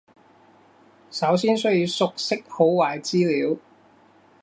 [1.11, 3.55] 首先需要熟悉好壞資料